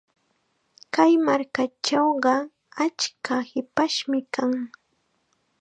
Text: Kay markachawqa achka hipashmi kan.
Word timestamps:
Kay 0.93 1.13
markachawqa 1.25 2.33
achka 2.85 3.35
hipashmi 3.49 4.19
kan. 4.33 4.51